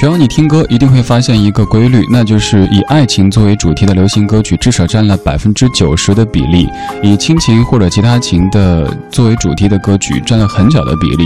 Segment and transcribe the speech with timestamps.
[0.00, 6.66] 只要你听歌，一定会发现一个规律，那就是以爱情作为主题的流行歌曲至少占了百分之九十的比例，
[7.02, 11.24] 以亲情或者其他情的作为主题的歌曲占了很小的比例。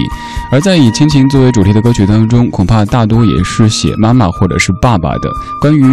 [0.51, 5.31] 而在以亲情作为主题的歌曲当中，恐怕大多也是写妈妈或者是爸爸的，
[5.61, 5.85] 关于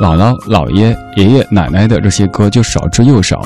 [0.00, 3.44] 姥姥、姥爷、爷爷、奶奶的这些歌就少之又少。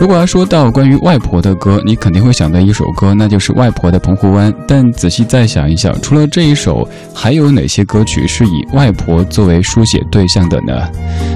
[0.00, 4.50] 如果要说到关于外婆的歌，你肯定会想到一首歌，那就是《外婆的澎湖湾》。
[4.66, 10.88] 但仔细再想一想，除了这一首，还有哪些歌曲是以外婆作为书写对象的呢？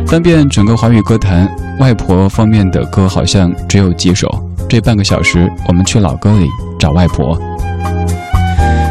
[0.06, 4.28] 翻遍整个华语歌坛，外婆方面的歌好像只有几首。
[4.68, 7.38] 这半个小时，我们去老歌里找外婆。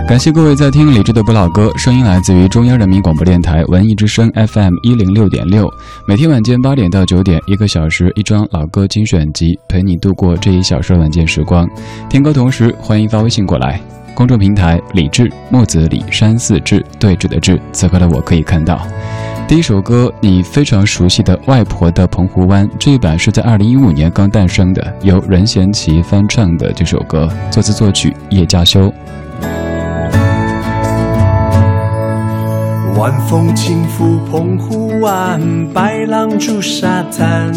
[0.08, 5.68] 感谢各位在听李志的不老歌，声音来自于中央人民广播电台文艺之声 FM 一零六点六。
[6.08, 11.68] 每天晚间八点到九点，一个小时一张老歌精选集，陪你度过这一小时的晚间时光。
[12.08, 13.82] 听歌同时，欢迎发微信过来。
[14.16, 18.82] 公众平台李志木子李山寺志对峙的志，此刻的我可以看到。
[19.46, 28.92] 第一首歌，你非常熟悉的《外婆的澎湖湾》这一版是在二零一五年刚诞生的，由任贤齐翻唱的这首歌，作词作曲叶嘉修。
[32.98, 37.52] 晚风轻拂澎湖湾，白浪逐沙滩，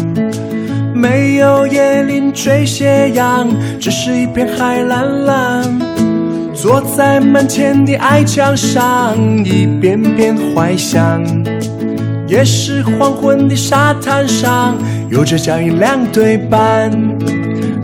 [0.93, 3.47] 没有椰林缀斜阳，
[3.79, 5.98] 只是一片海蓝蓝。
[6.61, 9.15] 坐在门前的矮墙上，
[9.45, 11.23] 一遍遍怀想。
[12.27, 14.75] 也是黄昏的沙滩上，
[15.09, 16.91] 有着脚印两对半。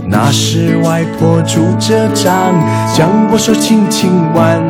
[0.09, 2.53] 那是外婆拄着杖，
[2.93, 4.61] 将我手轻轻挽。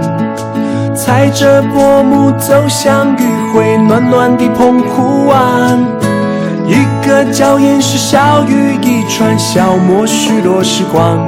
[0.96, 5.80] 踩着薄暮走向余晖暖暖的澎湖湾，
[6.68, 11.28] 一个脚印是小雨一串，消磨许多时光。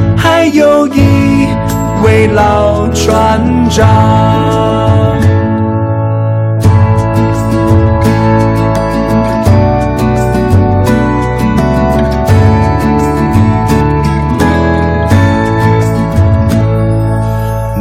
[0.23, 1.47] 还有一
[2.03, 5.19] 位老船长。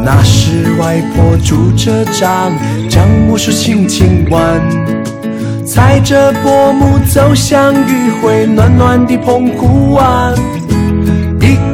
[0.03, 2.51] 那是外婆拄着杖，
[2.89, 4.59] 将我手轻轻挽，
[5.67, 10.35] 踩着薄暮走向余晖暖暖的澎湖湾。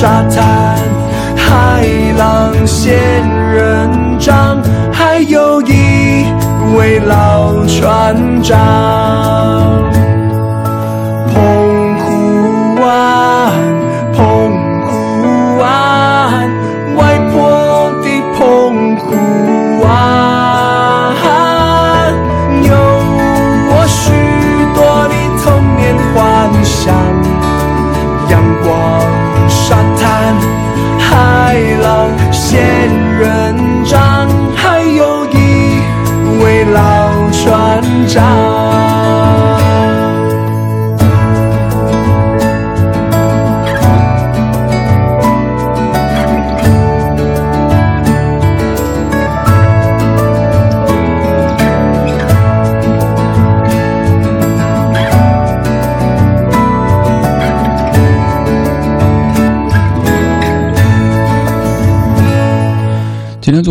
[0.00, 0.78] 沙滩、
[1.36, 1.84] 海
[2.16, 2.96] 浪、仙
[3.52, 4.56] 人掌，
[4.90, 6.24] 还有一
[6.74, 8.56] 位老船长。
[11.28, 11.34] 澎
[11.98, 13.49] 湖湾，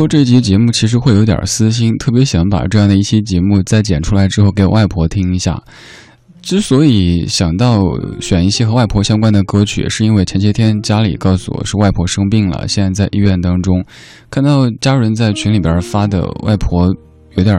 [0.10, 5.62] 这期节目，其实会有点私心，特别想把这样的一期节目再剪出来之后给外婆听一下。
[6.42, 7.84] 之所以想到
[8.20, 13.86] 选一些和外婆相关的歌曲，是因为前些天家里告诉我是外婆生病了，现在在医院当中，
[14.32, 16.88] 看到家人在群里边发的外婆
[17.36, 17.56] 有点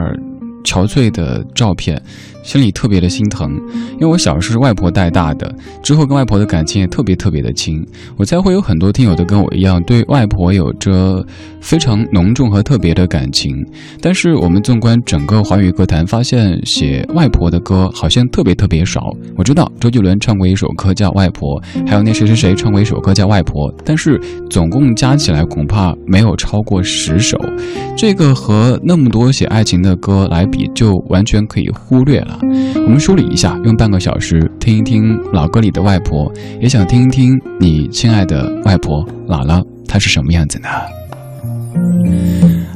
[0.65, 2.01] 憔悴的照片，
[2.43, 3.51] 心里特别的心疼。
[3.93, 5.53] 因为我小时候是外婆带大的，
[5.83, 7.85] 之后跟外婆的感情也特别特别的亲。
[8.17, 11.23] 我猜会有很多听友都跟我一样，对外婆有着
[11.59, 13.55] 非常浓重和特别的感情。
[14.01, 19.01] 但是我们纵观整个华语歌坛，发现写外婆的歌好像特别特别少。
[19.37, 27.37] 我知道周杰伦唱过一首歌叫《外婆》，还有那谁谁谁唱过一首歌叫《外婆》，但是总共加起来恐怕没有超过十首。
[27.95, 32.30] 这个和那么多写爱情的歌来比，就完全可以忽略了。
[32.41, 40.67] 我们梳理一下，用半个小时听一听老歌里的外婆，也想听一听你亲爱的外婆姥姥，她是什么样子呢？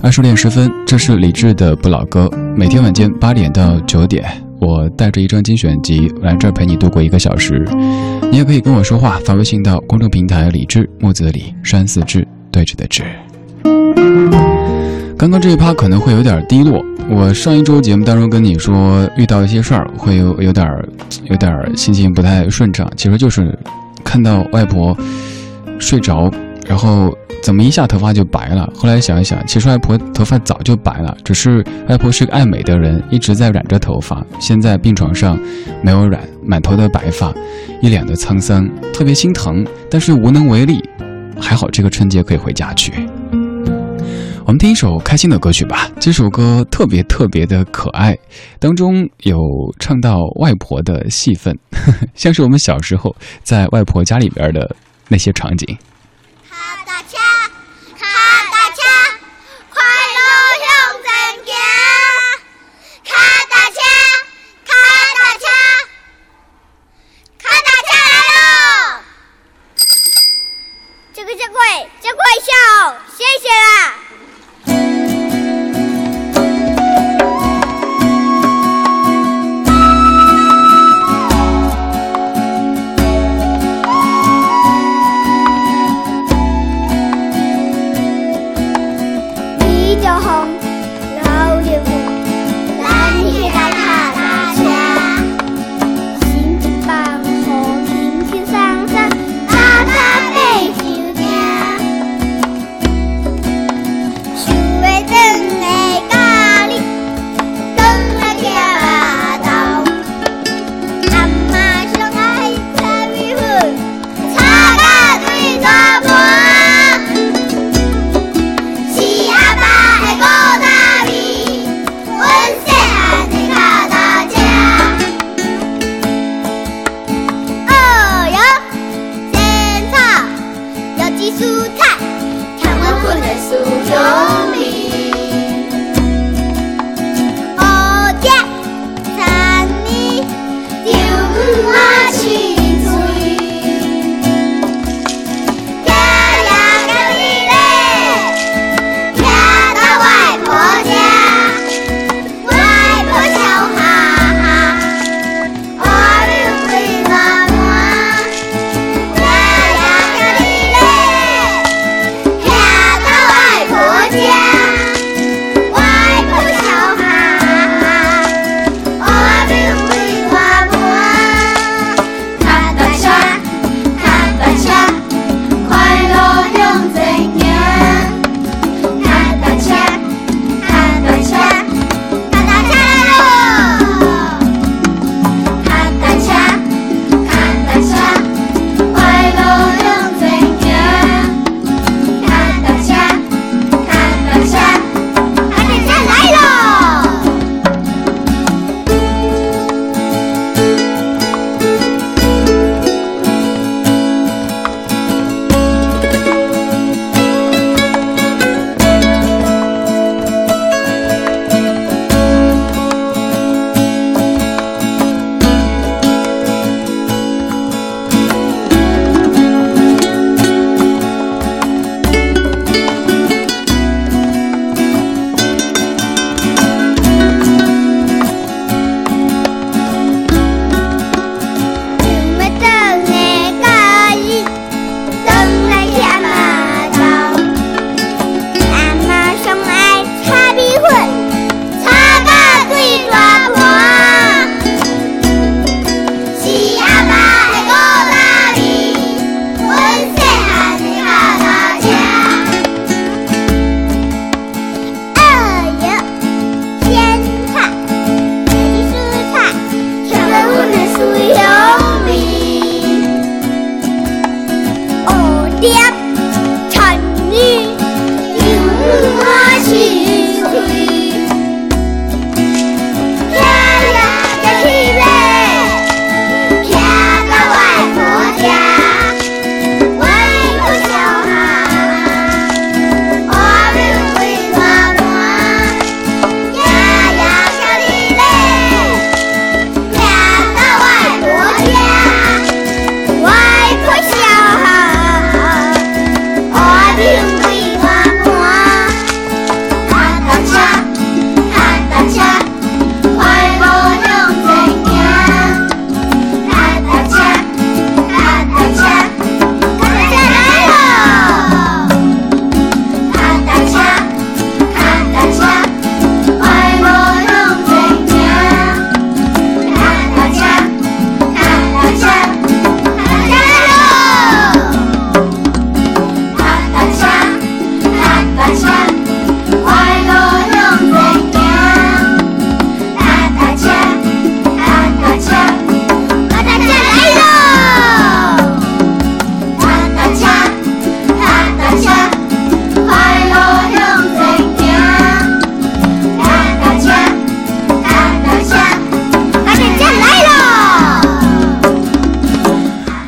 [0.01, 2.29] 二十点十分，这是李志的不老歌。
[2.55, 4.23] 每天晚间八点到九点，
[4.59, 7.67] 我带着一张精选集来这儿陪你度过一个小时。
[8.31, 13.03] 你也可以跟我说话，发微信到公众平台“李志木子李山寺志对峙的志”。
[15.17, 16.83] 刚刚这一趴可能会有点低落。
[17.09, 20.67] 我上一周节目当中跟你说，遇到一些事儿会有有点
[21.25, 23.57] 有点心情不太顺畅，其实就是
[24.03, 24.95] 看到外婆
[25.79, 26.29] 睡着，
[26.67, 28.69] 然后怎么一下头发就白了。
[28.75, 34.25] 后来想一想，其实外婆头发早就白了，只是外婆是个爱美的人，一直在染着头发。
[34.39, 35.39] 现在病床上
[35.81, 37.33] 没有染，满头的白发，
[37.81, 40.83] 一脸的沧桑，特别心疼，但是无能为力。
[41.39, 42.93] 还好这个春节可以回家去。
[44.47, 45.89] 我们听一首开心的歌曲吧。
[45.99, 48.15] 这首歌特别特别的可爱，
[48.59, 49.39] 当中有
[49.79, 51.57] 唱到外婆的戏份，
[52.13, 54.75] 像是我们小时候在外婆家里边的
[55.07, 55.75] 那些场景。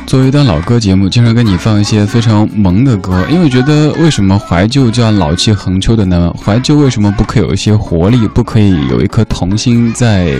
[0.08, 6.34] 作为一档老歌节目，经常给你放一些非常萌的歌，因为觉得为什么怀旧这样老气横秋的呢？
[6.42, 8.26] 怀旧为什么不可以有一些活力？
[8.28, 10.34] 不可以有一颗童心在？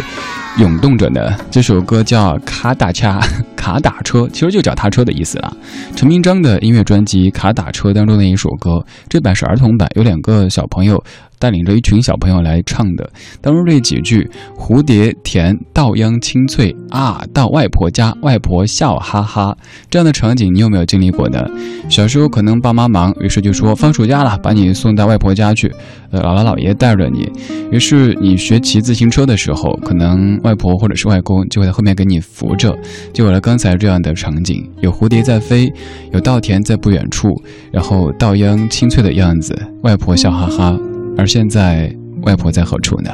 [0.56, 1.20] 涌动着呢。
[1.52, 3.20] 这首歌叫《卡打恰
[3.54, 5.56] 卡打车》，其实就脚踏车的意思了。
[5.94, 11.00] 陈明章的音乐专辑《卡打车》当中的一首歌，这版是儿童版，有两个小朋友。
[11.38, 14.28] 带领着一群小朋友来唱的，当中这几句
[14.58, 19.56] “蝴蝶甜，稻秧清脆啊，到外婆家，外婆笑哈哈”
[19.88, 21.46] 这样的场景，你有没有经历过呢？
[21.88, 25.72] 小时候可能爸妈忙，于是就说放暑假了，把你送到外婆家去，
[26.10, 27.30] 呃，姥姥姥爷带着你。
[27.70, 32.76] 于是你学骑自行车的时候，可能外婆或者是外公就会在后面给你扶着，
[33.12, 35.72] 就有了刚才这样的场景：有蝴蝶在飞，
[36.12, 37.28] 有稻田在不远处，
[37.72, 40.78] 然后稻秧清脆的样子，外婆笑哈哈。
[41.18, 43.10] 而现在，外婆在何处呢？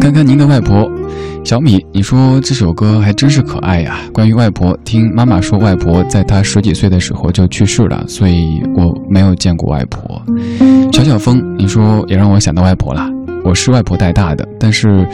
[0.00, 0.88] 看看您的外婆，
[1.44, 3.98] 小米，你说这首歌还真是可爱呀。
[4.14, 10.22] 关于外婆，听妈妈说，外婆在她十几岁的时候就去世了，所以我没有见过外婆。
[10.92, 13.04] 小小风，你说也让我想到外婆了。
[13.44, 15.04] 我是外婆带大的，但是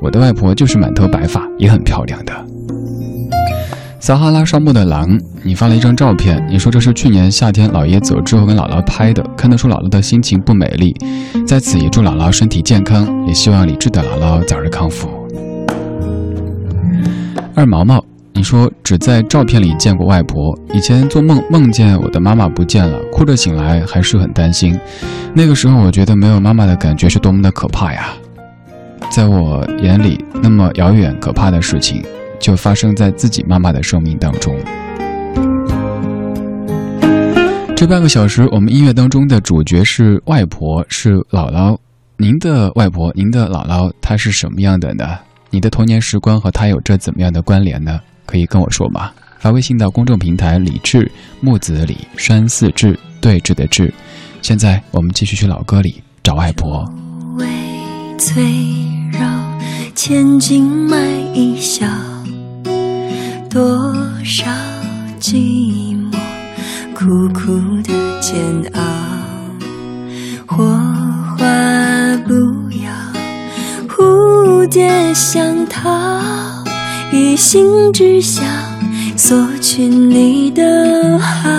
[0.00, 2.32] 我的外婆就是满头白发，也很漂亮的。
[4.00, 5.06] 撒哈拉沙漠的狼，
[5.42, 10.96] 你发了一张照片，你说这是去年夏天姥爷走之后跟姥姥拍的，看得出姥姥的心情不美丽。
[11.46, 15.10] 在此也祝姥姥身体健康，也希望理智的姥姥早日康复。
[17.54, 18.02] 二毛毛，
[18.32, 24.80] 你说只在照片里见过外婆，以前做梦梦见我的妈妈不见了，哭着醒来还是很担心。
[25.34, 28.08] 那个时候我觉得没有妈妈的感觉是多么的可怕呀，
[29.10, 32.02] 在我眼里那么遥远可怕的事情。
[32.40, 34.56] 就发生在自己妈妈的生命当中。
[37.76, 41.78] 这半个小时，我们音乐当中的主角是外婆，是姥姥。
[42.16, 45.16] 您的外婆，您的姥姥，她是什么样的呢？
[45.50, 48.00] 你的童年时光和她有着怎么样的关联呢？
[48.26, 49.10] 可以跟我说吗？
[49.38, 53.90] 发微信到公众平台“李志木子李山寺志对峙的志”。
[54.42, 56.84] 现在我们继续去老歌里找外婆。
[58.18, 58.44] 脆
[59.10, 59.20] 弱，
[59.94, 60.98] 千金买
[61.32, 61.86] 一笑。
[63.50, 63.92] 多
[64.24, 64.46] 少
[65.18, 66.14] 寂寞，
[66.94, 68.38] 苦苦的煎
[68.74, 68.80] 熬，
[70.46, 70.64] 火
[71.36, 72.32] 花不
[72.78, 72.92] 要，
[73.88, 75.90] 蝴蝶想逃，
[77.10, 78.44] 一心只想
[79.16, 81.50] 索取你的好，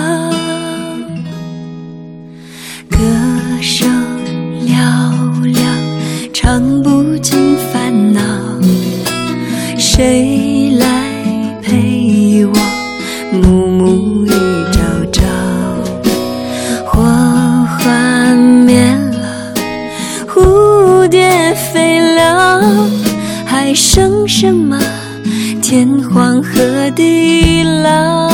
[26.94, 28.31] 地老。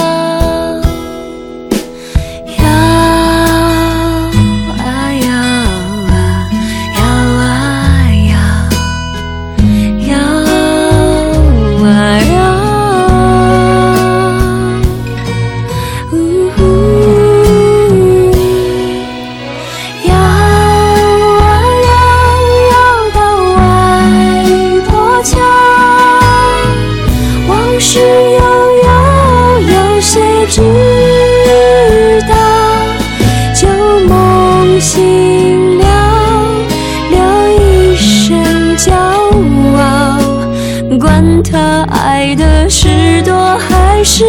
[43.98, 44.24] 在世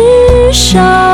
[0.52, 1.09] 上。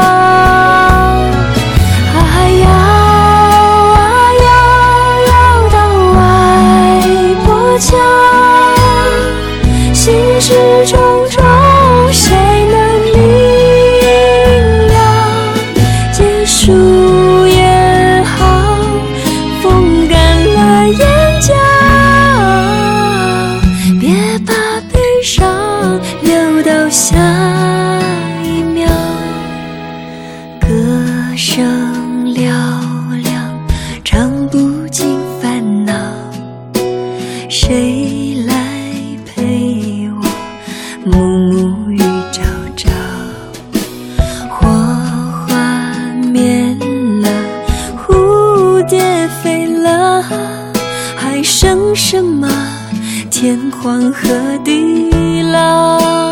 [51.75, 52.47] 凭什么
[53.29, 54.29] 天荒和
[54.63, 56.24] 地老。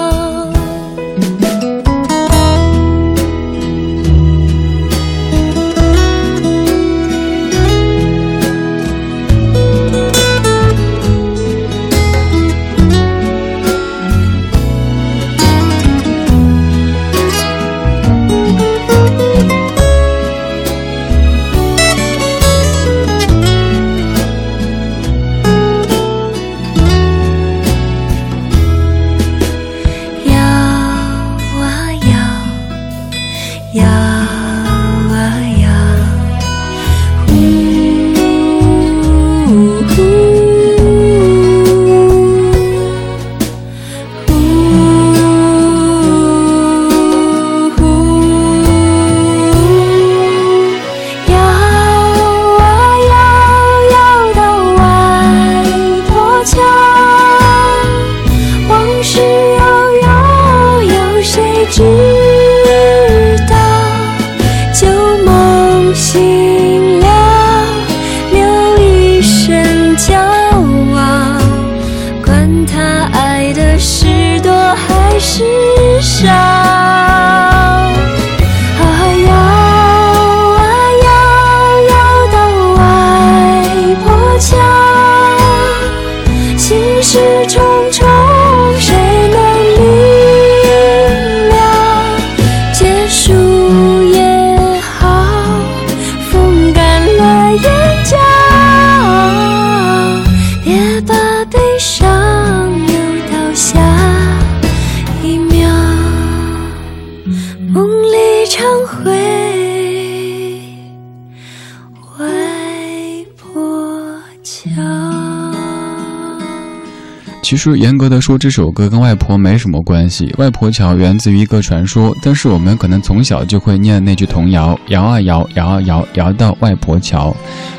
[117.54, 120.34] 其实严格的说，这首歌跟外婆没什么关系。
[120.40, 127.32] 外婆桥源自于一个传说，但是我们可能从小就会念那句童谣：摇啊摇，摇啊摇，摇到外婆桥。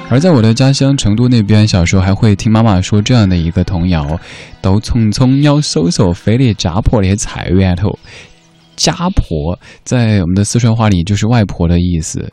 [0.09, 4.21] 而在我的家乡成都那边，小时候还会听妈妈说这样的一个童谣：
[4.63, 7.99] 都匆匆要搜搜飞的家婆的菜园头。
[8.77, 12.33] 家婆在我们的四川话里就是外婆的意思。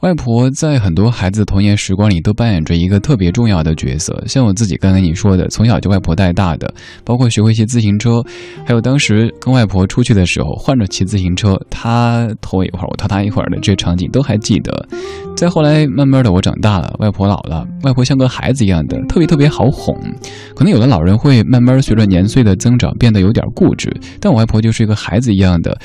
[0.00, 4.22] 外婆在很多孩子童年时光里都扮演着一个特别重要的角色。
[4.28, 6.72] 像我自己刚才你说的，从小就外婆带大的，
[7.04, 8.22] 包括学会骑自行车，
[8.64, 14.88] 还有当时跟外婆出去的时候换着骑自行车，她拖一会儿，我拖她一会儿的这些场景都还记得。
[15.36, 19.92] 再后来，慢慢的我长大了，外婆老了，外婆像个孩子一样的，特别特别好哄。
[20.54, 25.76] 可能有的老人会慢慢随着年岁的增长变得有点固执，但我外婆就是一个孩子一样的。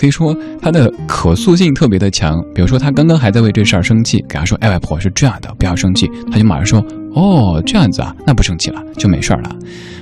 [0.00, 6.82] 可以说他的可塑性特别的强，比如说他刚刚还在为这事儿生气，给他说：“哎，外婆是这样的，不要生气。”他就马上说
[7.14, 9.54] ：“哦，这样子啊，那不生气了，就没事儿了。”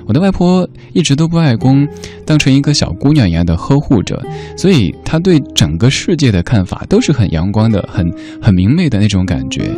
[0.09, 1.87] 我的外婆一直都把外公
[2.25, 4.19] 当成一个小姑娘一样的呵护着，
[4.57, 9.71] 所以她对整个世界的看法都是很阳光的、很很明媚的那种感觉。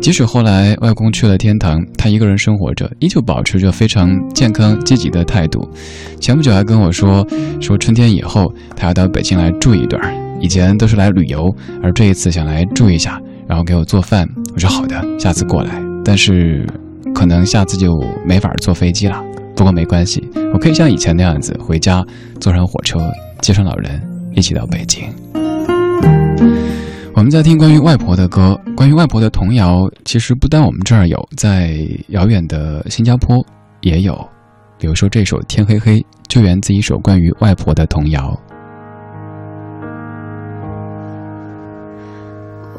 [0.00, 5.68] 即使后来外公去了天堂，她一个人生活着，依旧保持着非常健康积极的态度。
[6.18, 7.26] 前不久还跟我说，
[7.60, 10.00] 说春天以后她要到北京来住一段，
[10.40, 14.26] 以前都是来旅游，而这一次想来住一下，然后给我做饭。
[14.54, 16.66] 我说好的，下次过来，但是
[17.14, 17.92] 可能下次就
[18.26, 19.22] 没法坐飞机了。
[19.56, 22.04] 不过没关系，我可以像以前那样子回家，
[22.40, 22.98] 坐上火车，
[23.40, 24.02] 接上老人，
[24.34, 25.04] 一起到北京。
[27.14, 33.44] 我们在听关于外婆的歌，关于外婆的童谣，其实不单我们这儿有，在遥远的新加坡
[33.80, 34.14] 也有。
[34.78, 38.36] 比如说这首《天黑黑》，就源自一首关于外婆的童谣。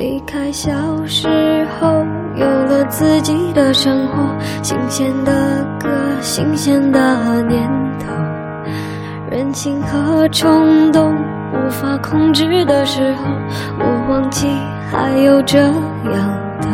[0.00, 0.72] 离开小
[1.04, 1.28] 时
[1.78, 5.30] 候，有了自己的生活，新鲜的
[5.78, 5.90] 歌，
[6.22, 8.06] 新鲜的念头，
[9.30, 11.14] 任性和冲动
[11.52, 13.24] 无法控制的时候，
[13.78, 14.48] 我忘记
[14.90, 15.74] 还有这样
[16.62, 16.68] 的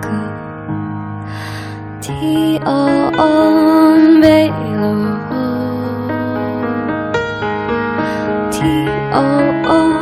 [0.00, 0.08] 歌。
[2.00, 2.60] 天
[4.20, 4.48] 白
[4.80, 4.90] 了，
[8.50, 10.01] 天哦。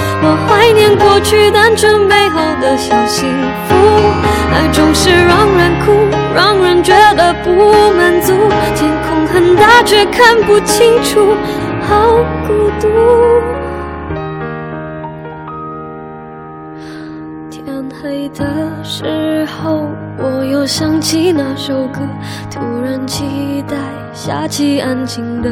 [0.23, 3.27] 我怀念过去单纯美好的小幸
[3.67, 3.75] 福，
[4.53, 5.91] 爱总是让人哭。
[6.35, 7.49] 让人觉得不
[7.93, 8.33] 满足，
[8.75, 11.35] 天空很大却看不清楚，
[11.81, 12.87] 好孤独。
[17.49, 17.65] 天
[18.01, 18.45] 黑的
[18.83, 21.99] 时候，我又想起那首歌，
[22.49, 23.75] 突然期待
[24.13, 25.51] 下起安静的。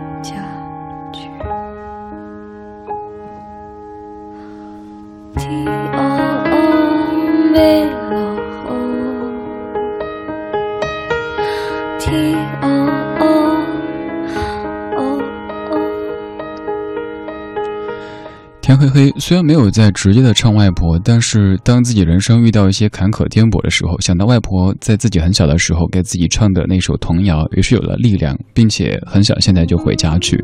[18.81, 30.43] 嘿嘿虽然没有在直接的唱外婆，但是当自己人生遇到一些坎坷颠簸的时候，想到外婆在自己很小的时候给自己唱的那首童谣，于是有了力量，并且很想现在就回家去。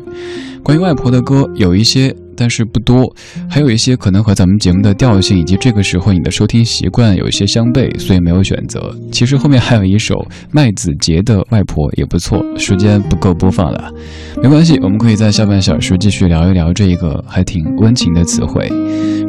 [0.62, 2.14] 关于外婆的歌有一些。
[2.38, 3.12] 但是不多，
[3.50, 8.94] 还有一些可能和咱们节目的调性以及这个时候你的收听习惯有一些相悖，所以没有选择。
[9.10, 13.92] 其实后面还有一首麦子杰的《外婆》也不错，时间不够播放了，
[14.40, 18.70] 没关系，我们可以在下半小时继续聊一聊这一个还挺温情的词汇。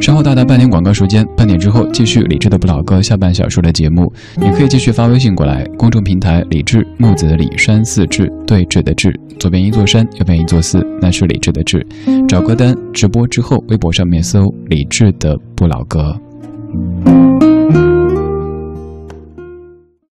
[0.00, 11.86] 稍后到达半点广告时间，半点之后继续李志的不老歌下半小时的节目，你可以继续发微信过来，公众平台李志木子李山寺志对峙的志，左边一座山，右边一座寺，那是李志的志，
[12.26, 12.74] 找歌单。
[13.00, 16.14] 直播之后微博上面搜李志的不老歌